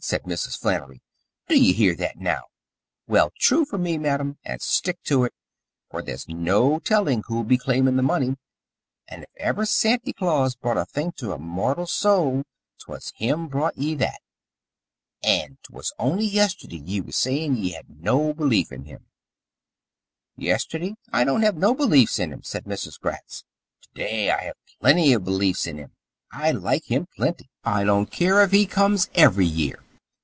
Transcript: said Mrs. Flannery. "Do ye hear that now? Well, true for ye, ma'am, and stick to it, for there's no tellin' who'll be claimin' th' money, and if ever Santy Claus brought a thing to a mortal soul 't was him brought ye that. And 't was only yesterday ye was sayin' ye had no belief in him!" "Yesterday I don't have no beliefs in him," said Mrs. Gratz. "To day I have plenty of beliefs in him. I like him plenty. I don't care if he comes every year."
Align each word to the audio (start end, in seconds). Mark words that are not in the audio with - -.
said 0.03 0.23
Mrs. 0.23 0.59
Flannery. 0.59 0.99
"Do 1.47 1.55
ye 1.57 1.73
hear 1.73 1.93
that 1.95 2.17
now? 2.17 2.45
Well, 3.07 3.31
true 3.39 3.65
for 3.65 3.79
ye, 3.85 3.99
ma'am, 3.99 4.39
and 4.43 4.59
stick 4.59 4.99
to 5.03 5.25
it, 5.25 5.33
for 5.91 6.01
there's 6.01 6.27
no 6.27 6.79
tellin' 6.79 7.21
who'll 7.27 7.43
be 7.43 7.57
claimin' 7.59 7.97
th' 7.99 8.03
money, 8.03 8.35
and 9.07 9.21
if 9.23 9.29
ever 9.37 9.63
Santy 9.63 10.11
Claus 10.11 10.55
brought 10.55 10.79
a 10.79 10.85
thing 10.85 11.11
to 11.17 11.33
a 11.33 11.37
mortal 11.37 11.85
soul 11.85 12.39
't 12.43 12.87
was 12.91 13.13
him 13.17 13.47
brought 13.47 13.77
ye 13.77 13.93
that. 13.93 14.19
And 15.23 15.59
't 15.61 15.71
was 15.71 15.93
only 15.99 16.25
yesterday 16.25 16.77
ye 16.79 16.99
was 16.99 17.15
sayin' 17.15 17.55
ye 17.55 17.73
had 17.73 17.87
no 18.01 18.33
belief 18.33 18.71
in 18.71 18.85
him!" 18.85 19.05
"Yesterday 20.35 20.95
I 21.13 21.23
don't 21.23 21.43
have 21.43 21.55
no 21.57 21.75
beliefs 21.75 22.17
in 22.17 22.33
him," 22.33 22.41
said 22.41 22.65
Mrs. 22.65 22.99
Gratz. 22.99 23.43
"To 23.83 23.89
day 23.93 24.31
I 24.31 24.41
have 24.45 24.55
plenty 24.81 25.13
of 25.13 25.23
beliefs 25.23 25.67
in 25.67 25.77
him. 25.77 25.91
I 26.31 26.49
like 26.51 26.85
him 26.85 27.07
plenty. 27.15 27.49
I 27.63 27.83
don't 27.83 28.11
care 28.11 28.43
if 28.43 28.49
he 28.51 28.65
comes 28.65 29.07
every 29.13 29.45
year." 29.45 29.77